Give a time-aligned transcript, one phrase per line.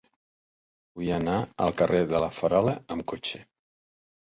[0.99, 1.35] Vull anar
[1.67, 3.45] al carrer de La Farola amb cotxe.